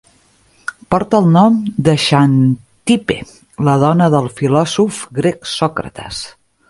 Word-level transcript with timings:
Porta 0.93 1.17
el 1.23 1.27
nom 1.35 1.59
de 1.87 1.93
Xanthippe, 2.05 3.19
la 3.69 3.77
dona 3.85 4.09
del 4.17 4.31
filòsof 4.41 5.03
grec 5.21 5.53
Sòcrates. 5.55 6.25